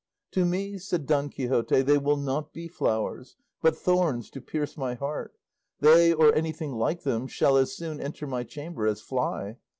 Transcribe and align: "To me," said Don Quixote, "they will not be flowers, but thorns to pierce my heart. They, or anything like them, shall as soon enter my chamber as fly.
"To 0.31 0.45
me," 0.45 0.79
said 0.79 1.05
Don 1.05 1.29
Quixote, 1.29 1.83
"they 1.83 1.99
will 1.99 2.17
not 2.17 2.51
be 2.51 2.67
flowers, 2.67 3.35
but 3.61 3.77
thorns 3.77 4.31
to 4.31 4.41
pierce 4.41 4.75
my 4.75 4.95
heart. 4.95 5.37
They, 5.79 6.11
or 6.11 6.33
anything 6.33 6.71
like 6.73 7.03
them, 7.03 7.27
shall 7.27 7.55
as 7.55 7.75
soon 7.75 8.01
enter 8.01 8.25
my 8.25 8.43
chamber 8.43 8.87
as 8.87 8.99
fly. 9.01 9.57